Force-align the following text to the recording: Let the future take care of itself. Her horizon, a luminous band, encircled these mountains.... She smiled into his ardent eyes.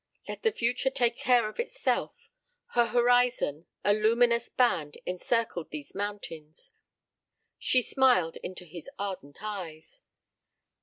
Let 0.27 0.41
the 0.41 0.51
future 0.51 0.89
take 0.89 1.15
care 1.15 1.47
of 1.47 1.59
itself. 1.59 2.31
Her 2.73 2.87
horizon, 2.87 3.67
a 3.83 3.93
luminous 3.93 4.49
band, 4.49 4.97
encircled 5.05 5.69
these 5.69 5.93
mountains.... 5.93 6.71
She 7.59 7.83
smiled 7.83 8.37
into 8.37 8.65
his 8.65 8.89
ardent 8.97 9.43
eyes. 9.43 10.01